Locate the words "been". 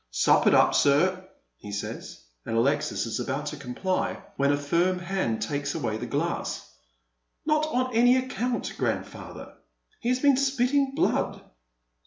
10.23-10.37